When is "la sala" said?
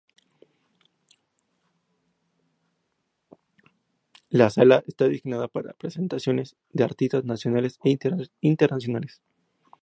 4.31-4.83